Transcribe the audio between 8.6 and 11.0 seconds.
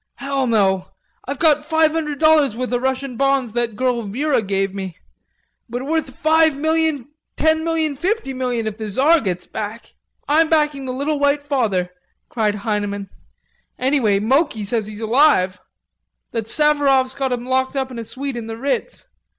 if the Czar gets back.... I'm backing the